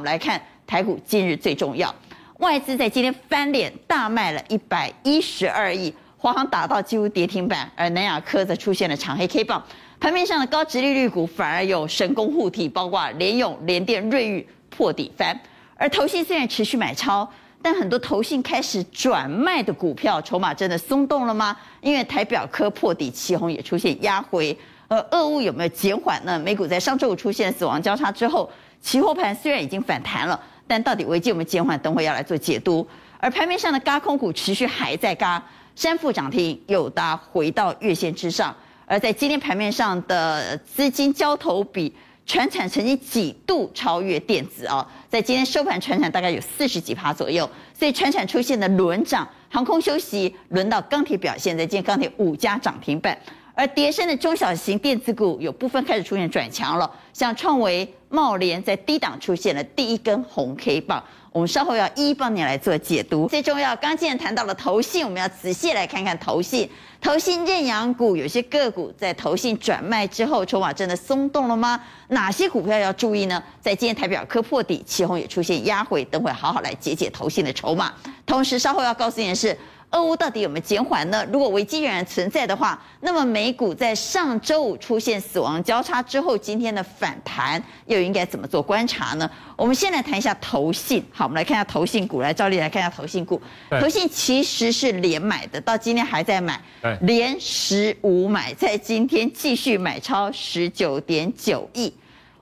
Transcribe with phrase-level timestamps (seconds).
[0.00, 1.94] 我们来看台股今日最重要，
[2.38, 9.62] 外资在今天翻脸大卖了一百一十二亿，华航打到几乎跌停板，而南亚科则出现了长黑 K 棒。
[10.00, 15.38] 盘面上的高殖利率股反而有神功护体，包括联永、联电、瑞昱破底翻。
[15.76, 17.30] 而投信虽然持续买超，
[17.60, 21.54] 但很多投信开始转卖的股票，筹码真的松动了吗？
[21.82, 24.56] 因为台表科破底，奇鋐也出现压回。
[24.88, 26.38] 而俄乌有没有减缓呢？
[26.38, 31.78] 美股在上周五出现死亡交叉之后，期货盘虽然已经反弹了，但到底危机有没有减缓？
[31.80, 32.86] 等会要来做解读。
[33.18, 35.42] 而盘面上的嘎空股持续还在嘎，
[35.76, 38.54] 三富涨停，友达回到月线之上。
[38.86, 41.94] 而在今天盘面上的资金交投比。
[42.26, 53.18] 传产曾经几度超越电子啊，在今天收盘，传产大概有四十几趴左右，所以传产出现的轮涨，航空休息，轮到钢铁表现，在今天钢铁五家涨停板，
[53.54, 61.02] 而跌升的中小型电子股有部分开始出现转强了，像创维、茂联在低档出现了第一根红 K 棒。
[61.32, 63.28] 我们稍后要一一帮你来做解读。
[63.28, 66.68] 最重要，刚刚既然谈到了投信，我们要仔细来看看投信。
[67.00, 71.80] 投信认养股有些个股在投信转卖之后，筹码真的松动了吗？
[72.08, 73.40] 哪些股票要注意呢？
[73.60, 77.92] 在今天台表科破底，奇鋐也出现压回，等会好好来解解投信的筹码。
[78.26, 79.56] 同时，稍后要告诉你的是。
[79.92, 81.26] 俄乌到底有没有减缓呢？
[81.32, 89.28] 如果危机仍然存在的话，那么美股在上周五出现死亡交叉之后，今天的反弹又应该怎么做观察呢？
[89.56, 91.04] 我们先来谈一下投信。
[91.12, 92.20] 好，我们来看一下投信股。
[92.20, 93.40] 来，照例来看一下投信股。
[93.80, 96.60] 投信其实是连买的，到今天还在买，
[97.00, 101.92] 连十五买，在今天继续买超十九点九亿。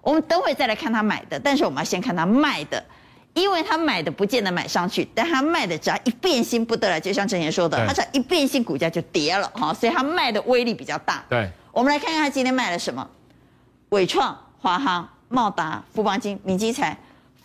[0.02, 2.84] 我们等会再来看他买的，但是我们要先看他卖的。
[3.38, 11.24] 因为他买的不见得买上去，但他卖的只要一变心不得了，就像之前说的，他只要一变心，股价就跌了哈，所以他卖的威力比较大。
[11.28, 13.08] 对，我们来看看他今天卖了什么：
[13.90, 16.96] 伟创、华航、茂达、富邦金、明基材。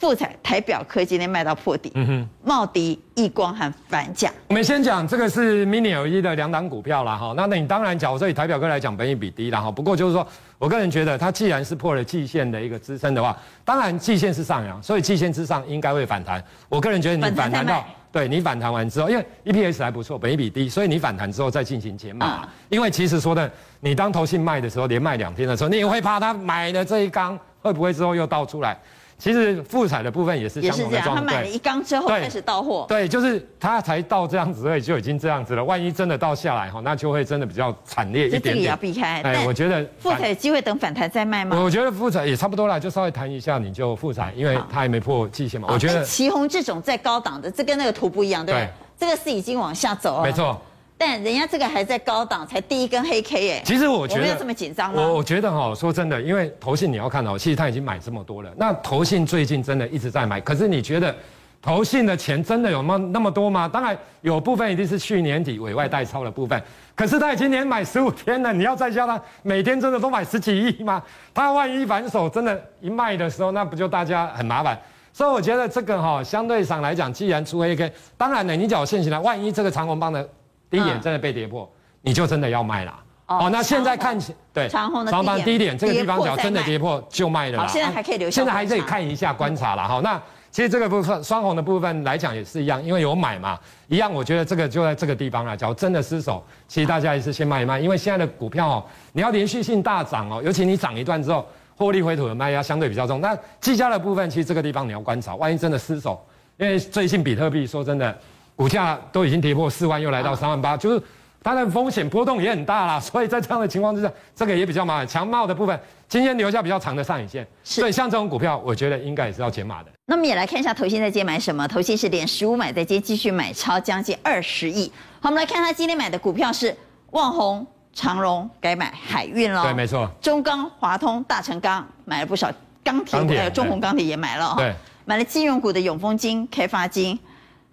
[0.04, 4.30] 富彩台表科今天卖到破底，嗯哼，茂迪、亿光和反甲。
[4.50, 7.34] 我们先讲这个是 Mini LED 的两档股票了哈。
[7.38, 9.72] 那那你当然讲，所以台表科来讲，本益比低了哈。
[9.72, 10.28] 不过就是说
[10.60, 16.44] 我个人觉得，它既然是破了季线的一个支撑的话，当然季线是上扬，所以季线之上应该会反弹。
[16.68, 22.46] 我个人觉得你反弹到，对你反弹完之后，因为 EPS 还不错，本益比低，所以你反弹之后再进行减码。
[22.68, 23.50] 因为其实说的，
[23.80, 28.78] 你当投信卖的时候，连卖两天的时候，你也会怕他买的这一缸会不会之后又倒出来。
[29.24, 35.64] 其实复彩的部分也是相同的状态，他买了一缸之后开始到货，对，就是他才到这样子，所以就已经这样子了。
[35.64, 38.54] 万一真的到下来哈，那就会真的比较惨烈一点点。
[38.56, 39.22] 这个也要避开。
[39.22, 41.58] 哎，我觉得复彩有机会等反弹再卖吗？
[41.58, 45.70] 我觉得复彩也差不多了，就稍微弹一下你就复彩，因为它还没破季线嘛。
[45.72, 48.68] 我觉得旗红这种在高档的，这跟那个图不一样，对，
[49.00, 50.24] 这个是已经往下走了。
[50.24, 50.60] 没错。
[51.06, 53.62] 但人家这个还在高档，才第一根黑 K 哎。
[53.66, 55.02] 其实我觉得我没有这么紧张吗？
[55.02, 58.50] 我我觉得哈，说真的，因为投信你要看哦，其实他已经买这么多了。
[58.56, 61.14] 那投信最近真的一直在买，可是你觉得
[61.62, 63.68] 投信的钱真的有那么那么多吗？
[63.68, 66.64] 当然有部分一定是去年底委外代操的部分，
[66.96, 71.04] 可是他已经连买十五天了，你要再叫他每天真的都买十几亿吗？
[71.34, 74.80] 他万一反手真的一卖的时候，那不就大家很麻烦？
[75.12, 80.26] 所以我觉得这个哈，相对上来讲，既然出黑 K，当然呢，你讲现行来，万一这个长虹帮的。
[80.74, 83.00] 低点真的被跌破，嗯、你就真的要卖啦。
[83.28, 87.60] 哦，那现在看起对长红的长红低点这个地方，只要真的跌破就卖了。
[87.60, 88.36] 好，现在还可以留下。
[88.36, 90.02] 现在还可以看一下观察了哈。
[90.04, 93.58] 那其实这个部分双红的部分来讲也是一样，因为有买嘛，
[93.88, 94.12] 一样。
[94.12, 95.56] 我觉得这个就在这个地方了。
[95.56, 101.48] 假如真的失手，其实大家也是先卖一卖，因为现在的股票哦，你要连续性大涨哦，尤其你涨一段之后，
[101.78, 103.22] 获利回吐的卖压相对比较重。
[103.22, 106.22] 那技嘉的部分，其实这个地方你要观察，万一真的失手，
[106.58, 108.16] 因为最近比特币说真的。
[108.56, 111.02] 股价都已经跌破四万，又来到三万八，就是
[111.44, 113.00] 它的风险波动也很大啦。
[113.02, 115.08] 所以在这样的情况之下，这个也比较麻烦。
[115.08, 119.90] 强茂的部分今天留下比较长的上影线，所以像这种股票，我觉得应该也是要减码的。
[120.06, 121.68] 那么也来看一下投信在今天买什么？
[121.68, 124.92] 投信是连十五买，在今天继续买超将近二十亿。
[125.20, 126.76] 好，我们来看他今天买的股票是
[127.12, 129.64] 旺宏、长荣，改买海运了。
[129.64, 130.10] 对，没错。
[130.22, 132.52] 中钢、华通、大成钢买了不少
[132.84, 134.54] 钢铁，还有中红钢铁也买了。
[134.58, 134.74] 对，
[135.06, 137.18] 买了金融股的永丰金、开发金。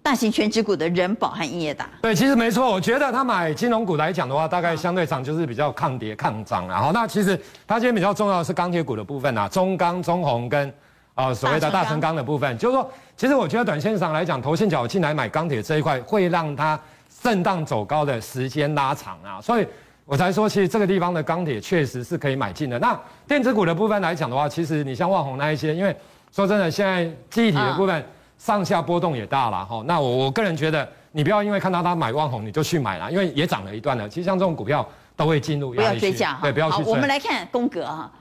[0.03, 2.71] 大型全值股的人保和英业达，对，其实没错。
[2.71, 6.67] 我觉得他买金融股来讲的话，大概相对上就是比较抗跌抗涨。
[6.67, 10.67] 然后，那其实他今天比较重要的是钢铁股的部分啊，中钢、中红跟
[11.13, 12.57] 啊、呃、所谓的大成钢的部分。
[12.57, 16.79] 就是说，其实我觉得短线上来讲，投信脚进来买钢铁这一块，会让它
[17.21, 19.39] 震荡走高的时间拉长啊。
[19.39, 19.67] 所以
[20.05, 22.79] 我才说，其实这个地方的钢铁确实是可以买进的。
[22.79, 25.95] 那电子股的部分来讲的话，其实你像万宏那一些，因为
[26.31, 28.01] 说真的，现在记忆体的部分。
[28.01, 28.05] 嗯
[28.43, 34.09] 上下波动也大了哈，那我我个人觉得，你不要因为看到他买万红你就去买了，因为也涨了一段了。
[34.09, 34.83] 其实像这种股票
[35.15, 36.39] 都会进入，不要追价哈。
[36.41, 36.85] 对，不要去追。
[36.85, 38.11] 好，我们来看宫格哈，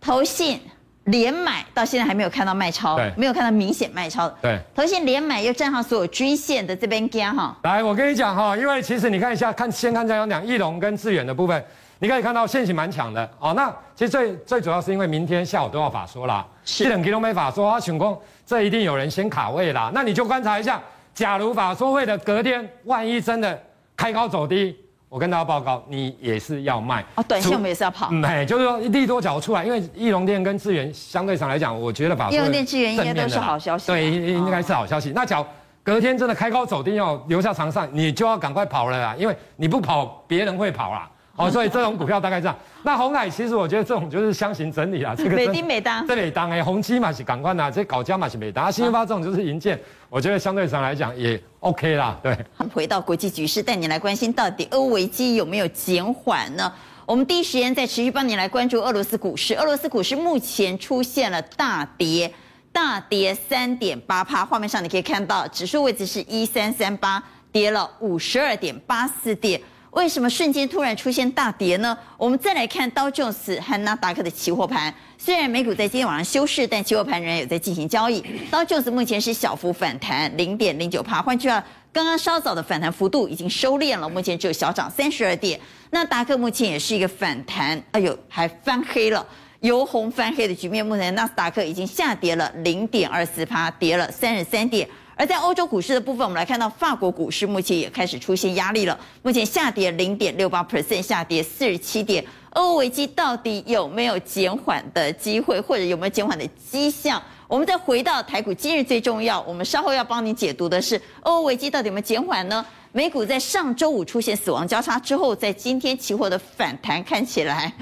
[0.00, 0.60] 投信
[1.06, 4.28] 连买到现在还没有看到卖超，没有看到明显卖超。
[4.40, 7.58] 对，投信连买又站上所有均线的这边干哈。
[7.64, 11.64] 来，我跟你讲哈，因为其实你看一下，看先看这样讲，翼龙跟致远的部分，
[11.98, 13.52] 你可以看到线型蛮强的哦。
[13.54, 19.90] 那其实最最主要是因为明天下午都要法说啦，是一两天都没法说，啊请工，这一定有人先卡位啦。
[19.94, 20.80] 那你就观察一下，
[21.14, 23.60] 假如法说会的隔天，万一真的
[23.96, 24.76] 开高走低。
[25.10, 28.10] 我跟大家报告，你也是要卖哦，短线我们也是要跑。
[28.10, 33.86] 没、嗯，就是说利多角出来，因为义隆电跟智源相对上来讲，我觉得把义隆电、智源应该都是好消息。
[33.86, 35.08] 对，应该是好消息。
[35.08, 35.46] 哦、那假如
[35.82, 41.08] 隔天真的开高走低，要留下长上，你就要赶快跑了啦，因为你不跑，别人会跑啦。
[41.38, 42.56] 哦，所以这种股票大概这样。
[42.82, 49.78] 那红海其实我觉得这种就是箱型整理啊，这个美丁美当，这美当哎，宏碁嘛是赶快呐，这搞价嘛是美当，新兴发这种就是银建，
[50.10, 52.18] 我觉得相对上来讲也 OK 啦。
[52.22, 52.36] 对，
[52.74, 56.72] 回到国际局势，带你来关心到底俄乌危机有没有减缓呢？
[57.06, 62.30] 我们第一时间在持续帮你来关注俄罗斯股市，俄罗斯股市目前出现了大跌，
[62.72, 64.44] 大跌三点八趴。
[64.44, 69.60] 画面上你可以看到指数位置是一三三八，跌了五十二点八四点。
[69.92, 71.96] 为什么瞬间突然出现大跌呢？
[72.16, 78.22] 我们再来看道琼斯和纳达克的期货盘，虽然美股在今天晚上休市，但期货盘仍然有在进行交易。
[78.50, 85.58] 道琼斯目前是小幅反弹零点零九趴，换句话，刚刚稍早的反弹幅度已经收敛了，目前只有小涨三十二点。
[85.90, 89.26] 纳达克目前也是一个反弹，哎呦，还翻黑了，
[89.60, 90.84] 由红翻黑的局面。
[90.84, 94.86] 目前纳斯达克已经下跌了零点二四趴，跌了三十三点。
[95.18, 102.24] 而在欧洲股市的部分，我们来看到法国股市目前也开始出现压力了，目前下跌零点六八 percent，下跌四十七点。
[102.52, 107.20] 俄乌危机到底有没有减缓的机会，或者有没有减缓的迹象？
[107.48, 112.64] 我们再回到台股，今日最重要，我们稍后要帮你解读的是俄乌危机到底有没有减缓呢？
[112.92, 117.72] 美股在上周五出现死亡交叉之后，在今天期货的反弹看起来。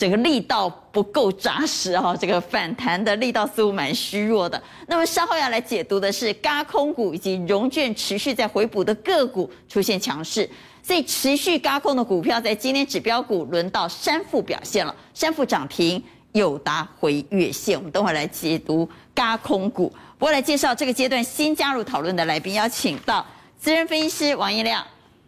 [0.00, 4.60] 整个力道不够扎实哈，这个反弹的力道似乎蛮虚弱的。
[4.86, 10.48] 那么稍后要来解读的是，轧空股以及融券持续在回补的个股出现强势，
[10.82, 16.02] 所以持续轧空的股票在今天指标股轮到山富表现了，山富涨停，
[16.32, 17.76] 友达回月线。
[17.76, 19.92] 我们等会来解读轧空股。
[20.18, 23.22] 不过来介绍这个阶段新加入讨论的来宾，邀请到
[23.58, 24.82] 资深分析师王一亮，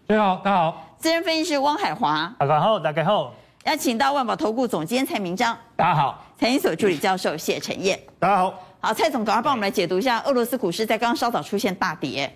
[0.09, 3.35] 你好，大家好；资深分析师汪海华，大家好，大家好。
[3.65, 8.53] 邀请到万宝投顾总监蔡明章，大家好；财经所助理教授谢晨燕，大家好。
[8.81, 12.29] 好，蔡总，赶快帮我们来解读一下俄罗斯股市在刚刚稍早出现大跌。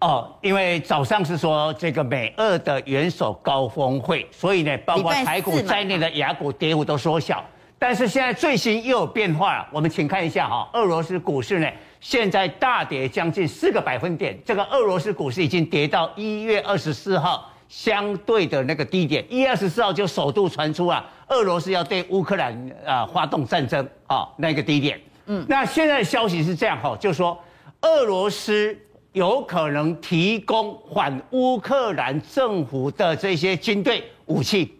[0.00, 7.44] 哦，因为早上是说这个美俄的元首高峰会，所以呢，包括台股在内的雅股跌幅都缩小。
[7.78, 11.68] 但是现在最新又有变化了，我们请看一下哈，俄罗斯股市呢
[12.00, 17.49] 现在大跌将近四个百分点，这个俄罗斯股市已经跌到一月二十四号。
[17.70, 25.00] 相对的那个低点，一月二十四号就首度传出啊，俄罗斯要对乌克兰啊发动战争啊，那个低点。
[25.26, 27.38] 嗯，那现在的消息是这样哈，就是说
[27.82, 28.76] 俄罗斯
[29.12, 34.76] 有可能提供反乌克兰政府的这些军队武器。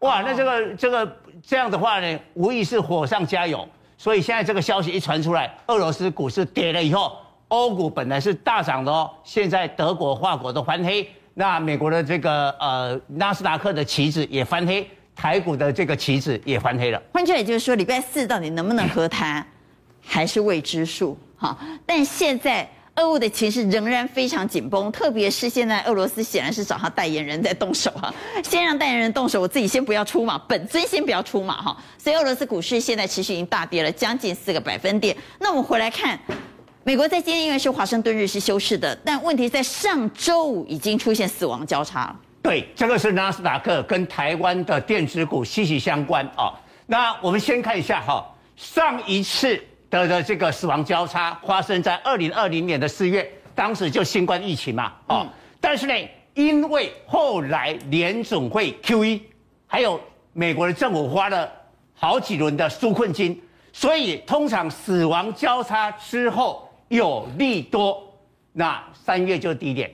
[0.00, 3.66] 哇，那这个这个这样的话呢，无疑是火上加油。
[3.96, 11.08] 所以现在这个消息一传出来，俄罗斯股市跌了以后，欧股本来是大涨的哦，现在德国、法国都翻黑。
[11.38, 17.02] 那美国的这个呃纳斯达克的旗子也翻黑，台股的这个旗子也翻黑了。
[17.12, 19.46] 换句话也就是说，礼拜四到底能不能和谈，
[20.02, 21.18] 还是未知数。
[21.36, 28.10] 哈，但现在俄乌的情势仍然非常紧绷，特别是现在俄罗斯显然是找他代言人在动手哈，
[28.42, 31.76] 先让代言人动手，我自己先不要出马，本尊先不要出马哈。
[31.98, 35.14] 所以俄罗斯股市现在持续已经大跌了将近四个百分点。
[35.38, 36.18] 那我们回来看。
[36.86, 42.16] 美国在今天因为是华盛顿日是休市的，但问题在上周五已经出现死亡交叉了。
[42.40, 46.54] 对，这个是纳斯达克跟台湾的电子股息息相关啊。
[46.86, 48.24] 那我们先看一下哈，
[48.54, 55.26] 上一次的的这个死亡交叉发生在二零二零年的四月，当时就新冠疫情嘛啊。
[55.60, 59.22] 但是呢，因为后来联总会 QE，
[59.66, 60.00] 还有
[60.32, 61.50] 美国的政府花了
[61.94, 66.62] 好几轮的纾困金，所以通常死亡交叉之后。
[66.88, 68.02] 有利多，
[68.52, 69.90] 那三月就低点，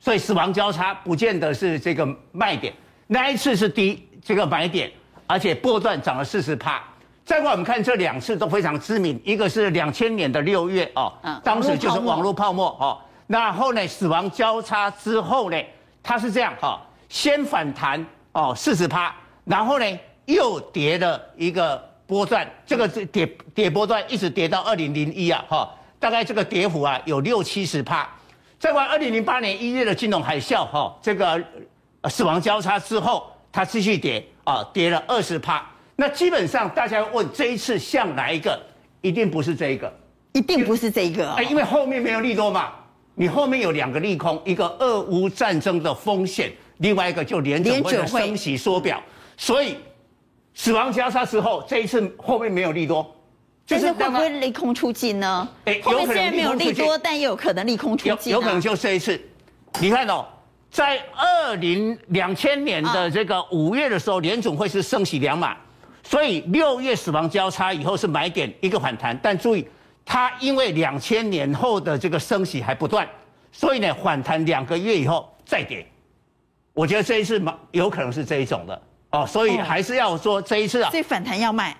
[0.00, 2.72] 所以死亡交叉不见得是这个卖点。
[3.06, 4.90] 那一次是低这个买点，
[5.26, 6.82] 而且波段涨了四十趴。
[7.24, 11.12] 再过我们看这两次都非常知名，一个是两千年的六月哦，
[11.44, 12.98] 当时就是网络泡沫哦。
[13.28, 15.56] 那后呢，死亡交叉之后呢，
[16.02, 25.72] 它是这样哈，先反弹哦四十趴，然后呢又跌了一个波段，这个是跌跌波段一直跌到二零零一啊哈。
[26.02, 28.08] 大概这个跌幅啊有六七十趴，
[28.58, 31.40] 在完二零零八年一月的金融海啸哈，这个
[32.10, 35.64] 死亡交叉之后，它继续跌啊，跌了二十趴。
[35.94, 38.60] 那基本上大家问这一次像哪一个？
[39.00, 39.92] 一定不是这一个，
[40.32, 41.34] 一定不是这一个、哦。
[41.36, 42.72] 哎，因为后面没有利多嘛，
[43.14, 49.00] 你后面有两个利空，一个俄乌战争的风险，另外一个就联准会的升息缩表，
[49.36, 49.76] 所以
[50.52, 53.08] 死亡交叉之后，这一次后面没有利多。
[53.64, 55.48] 就是会不会利空出尽呢？
[55.64, 58.36] 哎，后面虽然没有利多，但也有可能利空出尽、啊。
[58.36, 59.18] 有有可能就这一次，
[59.80, 60.26] 你看哦，
[60.70, 65.56] 在二零两千年的这个五月的时候，联总会是升息两码，
[66.02, 69.18] 所以六月死亡交叉以后是买点一个反弹。
[69.22, 69.66] 但注意，
[70.04, 73.08] 它因为两千年后的这个升息还不断，
[73.52, 75.86] 所以呢反弹两个月以后再跌。
[76.74, 77.40] 我觉得这一次
[77.70, 81.76] 有可能是这一种的哦，所以还是要说这一次啊，所以反弹要卖。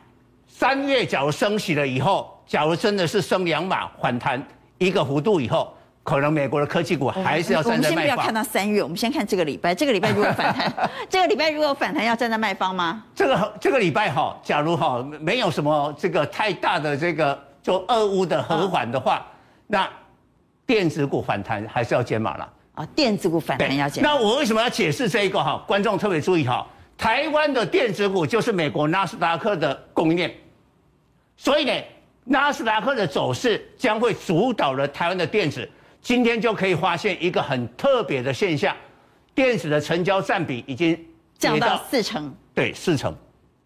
[0.63, 4.41] 三月假如升息了以后，假如真的是升两码反弹
[4.79, 7.91] 一个幅度以后，可能美国的科技股还是要站在卖方。
[7.91, 9.75] 我们先不要看到三月，我们先看这个礼拜。
[9.75, 10.73] 这个礼拜如果反弹，
[11.11, 13.03] 这个礼拜如果反弹要站在卖方吗？
[13.13, 19.27] 这个这个礼拜哈，假如哈没有什么这个太大的这个就俄乌的和缓的话，
[19.67, 19.91] 那
[20.65, 22.87] 电子股反弹还是要减码了啊。
[22.95, 24.01] 电子股反弹要减。
[24.01, 25.61] 那我为什么要解释这一个哈？
[25.67, 26.65] 观众特别注意哈，
[26.97, 30.33] 台湾的电子股就是美国纳斯达克的供应链。
[31.37, 31.73] 所以呢，
[32.25, 35.69] 纳斯达克的走势将会主导了台湾的电子。
[36.01, 38.77] 今天就可以发现一个很特别的现象，
[39.37, 40.99] 电子的成交占比已经
[41.39, 42.35] 降到四成。
[42.53, 43.15] 对，四成，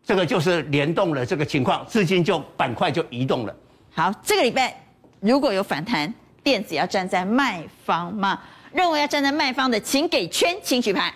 [0.04, 3.56] 这个就是联动了这个情况，资金就板块就移动了。
[3.94, 4.78] 好，这个礼拜
[5.20, 8.38] 如果有反弹，电子要站在卖方吗？
[8.70, 11.12] 认为要站在卖方的，请给圈，请举牌。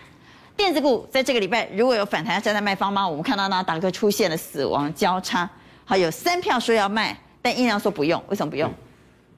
[0.56, 3.06] 电子股在这个礼拜如果有反弹，要站在卖方吗？
[3.06, 5.48] 我们看到纳达克出现了死亡交叉。
[5.90, 8.70] 好，有三票说要卖，但印量说不用，为什么不用？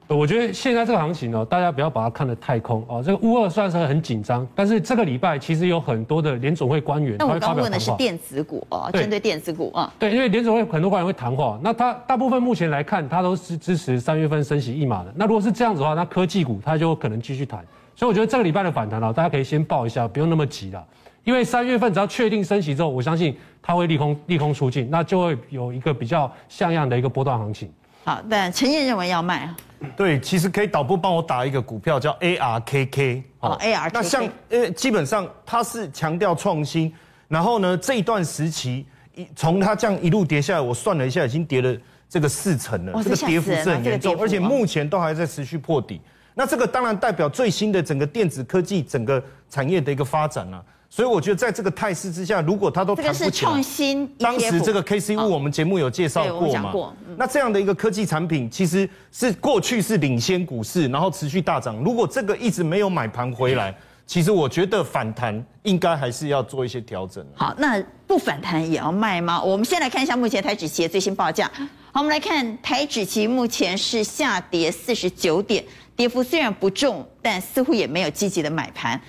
[0.06, 3.02] 我觉得现在这个行情呢，大家不要把它看得太空哦。
[3.02, 7.16] 这个乌俄算是很紧张，但是这个礼拜其实有很多的联总会官员。
[7.18, 9.90] 那我刚问的是电子股哦，针对电子股啊。
[9.98, 15.10] 对，因为联总会很多官员会谈话，那他大部分目前来看，他都是支持三月份升息一码的。
[15.16, 17.64] 那如果是这样子的话，那科技股它就可能继续谈。
[17.96, 20.84] 所以我觉得这个礼拜的反弹啊，大家可以先抱一下，不用那么急了。
[21.24, 27.72] 因为三月份只要确定升息之后，我相信它会利空利空出尽，那就会有一个比较像样的一个波段行情。
[28.04, 29.56] 好，但陈燕认为要卖啊。
[29.96, 33.90] 对，其实可以导播帮我打一个股票叫 ARKK 哦，ARKK。
[33.92, 36.92] 那像呃，基本上它是强调创新，
[37.28, 41.76] 然后呢这一段时期一从它这样一路跌下来，我算了一下，已经跌了
[42.08, 46.00] 这个四成了，这个跌幅是很严重，而且目前都还在持续破底。
[46.34, 50.60] 那这个当然代表最新的整个电子科技整个产业的一个发展啊。
[50.94, 54.06] 所以我觉得，在这个态势之下，如果它都这个是创新。
[54.18, 56.94] 当时这个 KCU 我们节目有介绍过嘛？
[57.16, 61.76] 那这样的一个科技产品，其实是过去是领先股市，然后持续大涨。
[61.76, 63.74] 如果这个一直没有买盘回来，
[64.06, 67.24] 其实我觉得反弹应该还是要做一些调整。
[67.34, 69.42] 好，那不反弹也要卖吗？
[69.42, 71.50] 我们先来看一下目前台指期的最新报价。
[71.90, 75.64] 好，我们来看台指期目前是下跌四十九点，
[75.96, 79.00] 跌幅虽然不重，但似乎也没有积极的买盘。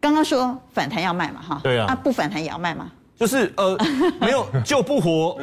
[0.00, 2.90] 刚刚说反弹要卖嘛，哈，对啊，啊不反弹也要卖嘛？
[3.16, 3.76] 就是呃，
[4.20, 5.36] 没有救不活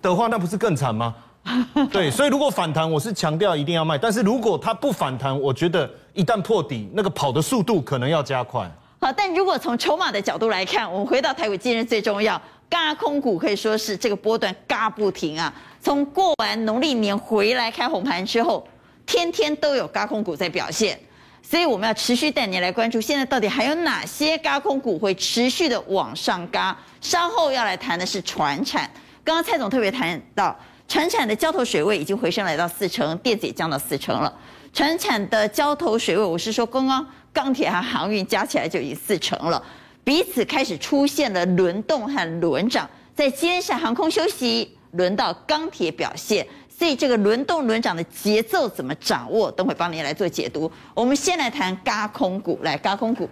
[0.00, 1.14] 的话，那不是更惨吗？
[1.92, 8.70] 对，所以如果反弹，我是强调一定要卖，但是如果它不反弹，我觉得一旦破底，那个跑的速度可能要加快。
[9.00, 15.52] 好，但如果从筹码的角度来看，我们回到台股今日最重要，嘎空股可以说是这个波段嘎不停啊。
[15.80, 18.66] 从过完农历年回来开红盘之后，
[19.06, 20.98] 天天都有嘎空股在表现。
[21.42, 26.76] 所以我们要持续带你来关注，现在到底还有哪些高空股会持续的往上嘎？
[27.00, 28.88] 稍后要来谈的是船产。
[29.24, 30.56] 刚刚蔡总特别谈到，
[30.86, 34.32] 船产的交投水位已经回升来到四成，电子也降到四成了。
[34.72, 39.60] 船产的交投水位，我是说刚刚钢铁和航运加起来就已经四成了，
[40.04, 42.88] 彼此开始出现了轮动和轮涨。
[43.14, 46.46] 在今天是航空休息，轮到钢铁表现。
[46.80, 49.52] 所以这个轮动轮涨的节奏怎么掌握？
[49.52, 50.72] 等会帮您来做解读。
[50.94, 53.28] 我们先来谈嘎空股，来嘎空股，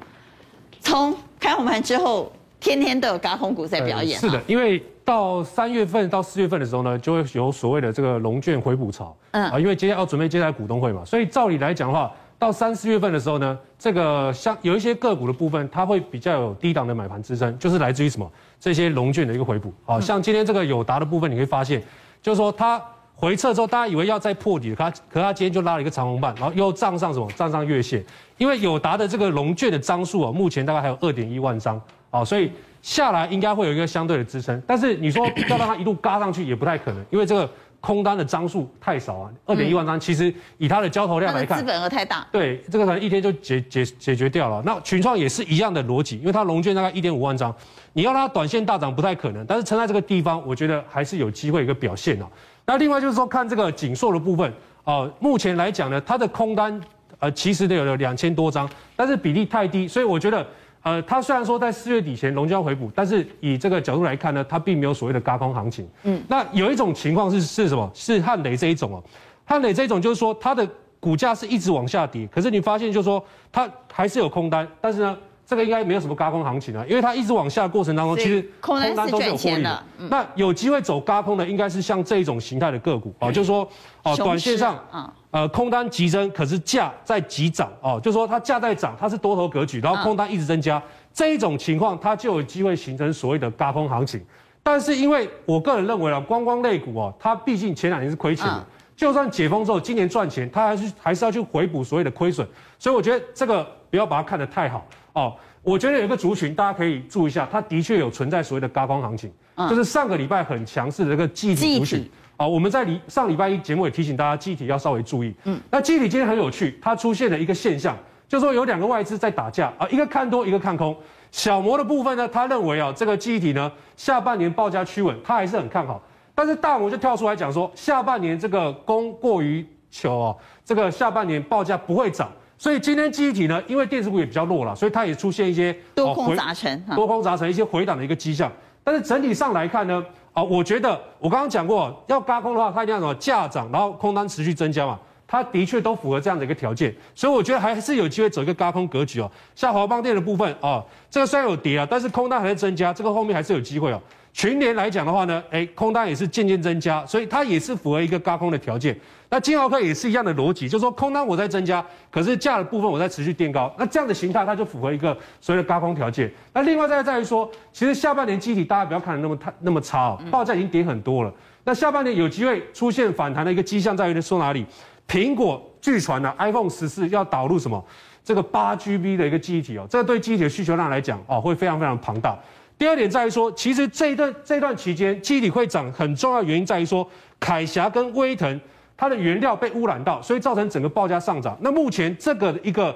[0.82, 4.20] 从开红盘之后，天天都有嘎空股在表演。
[4.20, 9.16] 是的，因为到三月份到四月份的时候呢，就会有所谓的这个龙卷回补潮。
[9.30, 18.30] 嗯啊，因为接下来要准备接下来股东会嘛，所以照理来讲的话，到三四月份的时候呢，这个像有一些个股的部分，它会比较有低档的买盘支撑，就是来自于什么？
[18.60, 19.72] 这些龙卷的一个回补。
[19.86, 21.82] 啊，像今天这个友达的部分，你可以发现，
[22.20, 22.78] 就是说它。
[23.20, 27.28] 回撤之后，大家以为要再破底，可他可他今天就拉了一个长红棒，然后又站上什么？
[27.32, 28.04] 站上月线。
[28.36, 34.62] 因为友达的这个龙券的张数啊，目前大概还有二点一万张啊，所以下来应该会有一个相对的支撑。
[34.64, 44.62] 但是你说要让它一路嘎上去也不太可能，因为这个空单的张数太少啊，二点一万张，其实以它的交投量来看，资本额太大，对，这个可能一天就解解解决掉了。
[44.66, 47.54] 那群创也是一样的逻辑，因为它融券大概一点五万张，
[47.92, 52.28] 你要它短线大涨不太可能，但是撑在这个地方，我觉得还是有机会一个表现啊。
[52.66, 54.52] 那另外就是说，看这个景硕的部分
[54.84, 56.80] 啊，目前来讲呢，它的空单
[57.20, 60.46] 呃其实得有两千多张，但是比例太低，所以我觉得。
[60.88, 65.86] 呃，它虽然说在四月底前龙江回补，但是以这个角度来看呢，它并没有所谓的轧空行情。
[66.04, 67.90] 嗯，那有一种情况是是什么？
[67.92, 69.04] 是汉雷这一种哦，
[69.44, 70.66] 汉雷这一种就是说它的
[70.98, 75.18] 股价是一直往下跌，可是你发现就是说它还是有空单，但是呢，
[75.48, 79.82] 这个应该没有什么嘎空行情啊，因为它一直往下的过程当中，其实空单都是有获利的。
[79.96, 83.66] 嗯、那有机会走嘎空的，应该是像这一种形态的个股啊，就是说
[84.02, 85.10] 啊，短线上啊。
[85.30, 90.82] 呃，空单急增，可是价在急涨哦，就是说它价在涨，它是多头格局，然后空单一直增加，
[91.14, 94.22] 这一种情况它就有机会形成所谓的嘎空行情。
[94.62, 102.46] 但是因为我个人认为啊，观光类股哦，它毕竟前两年是亏钱的，就算解封之后今年赚钱，它还是还是要去回补所谓的亏损，
[102.78, 104.86] 所以我觉得这个不要把它看得太好
[105.18, 105.34] 哦。
[105.62, 109.30] 我觉得有一个族群大家可以注意一下，它的确有存在所谓的轧空行情，
[109.68, 112.10] 就是上个礼拜很强势的这个记忆体族群。
[112.36, 115.34] 啊，我们在礼上礼拜一节目也提醒大家，记忆体要稍微注意。
[115.44, 117.98] 嗯，那记忆体今天很有趣，它出现了一个现象，
[118.28, 120.96] 就是说有两个外资在打架啊，一个看多，一个看空。
[121.32, 126.00] 小摩的部分呢，他认为啊，这个记忆体呢，下半年报价趋稳，他还是很看好。
[126.34, 132.30] 但是大摩就跳出来讲说，下半年这个供过于求哦，这个下半年报价不会涨。
[132.58, 138.52] 所以今天记忆体呢，因为电子股也比较弱了，所以它也出现一些多空杂陈，多空杂陈一些回档的一个迹象。
[138.84, 140.04] 但是整体上来看呢。
[140.34, 144.96] 啊，我觉得我刚刚讲过，要轧空的话，它一定要什么价涨，然后空单持续增加嘛，
[145.26, 149.28] 它的确都符合这样的一个条件，所以我觉得还是有机会走一个轧空格局哦。
[149.56, 154.00] 像华邦电的部分啊，这个虽然有跌啊，但是空单还在增加，这个后面还是有机会哦。
[154.32, 158.96] 群联来讲的话呢，哎，空单也是渐渐增加，所以它也是符合一个轧空的条件。
[159.30, 166.32] 那金豪科也是一样的逻辑，就是说空单我在增加，可是价的部分我在持续垫高，那这样的形态它就符合一个所谓的高空条件。
[166.54, 171.30] 那另外再在于说，其实下半年机体大家不要看的那么太那么差哦，报价已经跌很多了。
[171.64, 174.64] 那下半年有机会出现反弹的一个迹象在于说哪里？
[175.06, 177.84] 苹果据传呢，iPhone 十四要导入什么？
[178.24, 182.34] 这个八 GB 的一个记忆体哦，这个对记忆体的需求量来讲哦，会非常非常庞大。
[182.78, 187.06] 第二点在于说，其实这一段这段期间记忆体会涨很重要的原因在于说，
[187.38, 188.58] 凯霞跟威腾。
[188.98, 191.56] 它的原料被污染到，所以造成整个报价上涨。
[191.60, 192.94] 那目前这个一个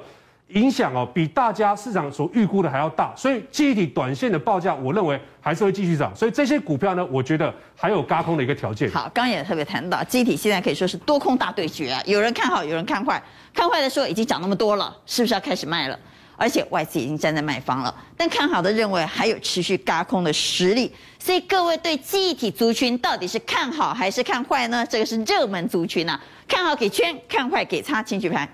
[0.48, 3.14] 影响哦，比大家市场所预估的还要大。
[3.16, 6.14] 所以记忆体短线的报价，我认为还是会继续涨。
[6.14, 8.90] 所以这些股票呢，我觉得还有轧空的一个条件。
[8.90, 13.22] 好，刚刚也特别谈到记忆体现在可以说是多空大对决啊，有人看好，有人看坏。
[13.54, 15.96] 看坏的时候已经涨那么多了，是不是要开始卖了？
[16.42, 24.84] 而且外资已经站在卖方了，但看好的认为还有持续轧空的实力，所以各位对记忆体族群到底是看好还是看坏呢？
[24.90, 28.48] 这个是热门族群呐、啊，看好给圈，看坏给叉，请举牌。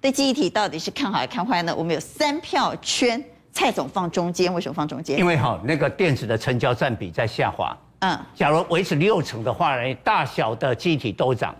[0.00, 1.76] 对记忆体到底是看好还是看坏呢？
[1.76, 5.18] 我们有三票圈，蔡总放中间，为什么放中间？
[5.18, 11.54] 因为哈那个电子的成交占比在下滑，嗯，假如维持六成的话呢，大小的记忆体都涨。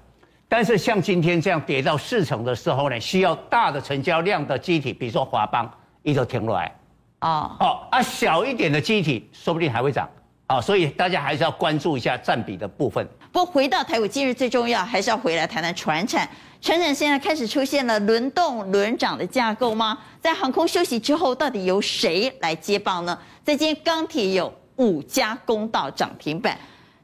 [0.52, 5.70] 但是像今天这样跌到四成的时候呢，需要大的成交量的记忆体，比如说华邦，
[6.02, 6.74] 一直停落来，
[7.20, 10.10] 哦哦啊，小一点的记忆体说不定还会涨，
[10.48, 13.08] 啊，所以大家还是要关注一下占比的部分。
[13.30, 16.28] 不过回到台股，今日最重要还是要回来谈谈传产。
[16.60, 19.96] 传产现在开始出现了轮动轮涨的架构吗？
[20.20, 23.16] 在航空休息之后，到底由谁来接棒呢？
[23.44, 26.58] 在今天钢铁有五家公道涨停板。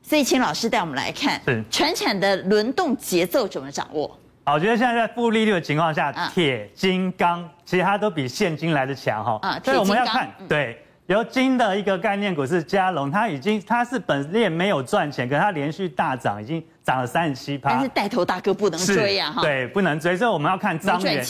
[0.09, 4.07] 所以，请老师带我们来看，是全产的轮动节奏怎么掌握？
[4.45, 9.37] 好，我觉得现在在负利率的情况下，铁、金刚其实它都比现金来的强哈。
[9.43, 17.71] 啊，所以我们要看，对，由金的一个概念股是佳龙，它已经它是本业没有赚钱，可是它连续大涨，已经涨了三十七趴。
[17.71, 19.43] 但是带头大哥不能追呀，哈。
[19.43, 20.17] 对，不能追。
[20.17, 21.21] 所以我们要看张元，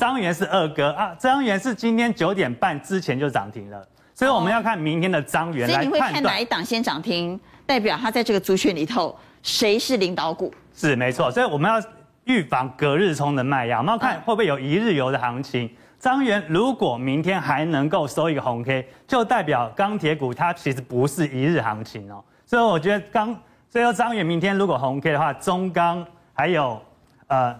[0.00, 3.80] 张元是二哥啊，张元是今天九点半之前就涨停了，
[4.12, 5.84] 所以我们要看明天的张元来判断。
[5.84, 7.38] 所以你会看哪一档先涨停？
[7.66, 10.52] 代表他在这个族群里头，谁是领导股？
[10.74, 11.80] 是没错，所以我们要
[12.24, 15.70] 预防隔日冲的卖压，我们要看会不会有一日游的行情。
[15.98, 22.22] 张元如果明天还能够收一个红 K，就代表钢铁股它其实不是一日行情哦。
[22.44, 23.34] 所以我觉得钢，
[23.70, 26.82] 最后张元明天如果红 K 的话，中钢还有
[27.28, 27.58] 呃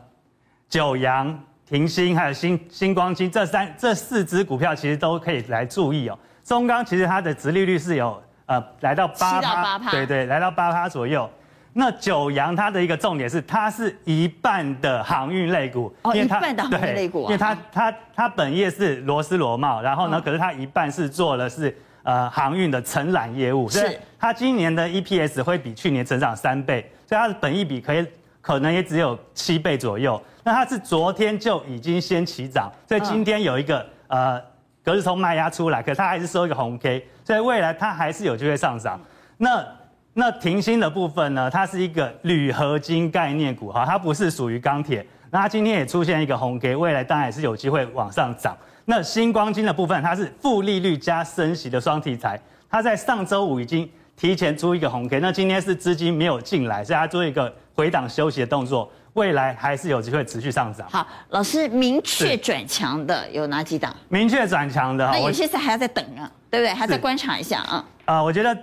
[0.69, 6.19] 九阳、停兴还有新新光金这三这四只股票其实都可以来注意哦。
[6.43, 8.23] 中钢其实它的殖利率是有。
[8.47, 9.41] 呃，来到八
[9.79, 11.29] 趴，对对，来到八趴左右。
[11.77, 28.07] 那九阳它的一个重点是，它是一半的航运类股，哦，一半的航运类股啊，因为它它它本业是螺丝螺帽，然后呢，可是它一半是做的是呃航运的承揽业务，所以它今年的 EPS 会比去年成长三倍，所以它的本益比可以
[28.41, 30.23] 可能也只有七倍左右。
[30.45, 34.41] 那它是昨天就已经先起涨，所以今天有一个呃
[34.85, 39.01] 隔日冲卖压出来，可它还是收一个红 K，所以未来它还是有机会上涨。
[39.39, 39.67] 那
[40.13, 41.51] 那停薪的部分呢？
[41.51, 45.05] 它是一个铝合金概念股哈，它不是属于钢铁。
[45.31, 48.57] 那它今天也出现一个红 K，未来当然也是有机会往上涨。
[48.85, 52.39] 那新光金的部分，它是负利率加升息的双题材，
[52.71, 60.87] 它在上周五已经提前出一个红 K，那今天是资金没有进来，所以它做一个回档休息的动作，未来还是有机会持续上涨。
[60.91, 63.95] 好，老师，明确转强的有哪几档？
[64.09, 66.73] 明确转强的，那有些是还要再等啊，对不对？
[66.73, 67.85] 还在观察一下啊。
[68.05, 68.57] 啊、呃，我觉得。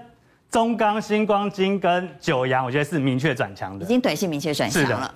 [0.51, 5.15] 中钢、星光金跟九阳，我觉得是明确转强的，已经短线明确转强了。